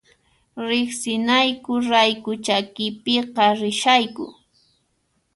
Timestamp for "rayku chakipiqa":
1.91-3.45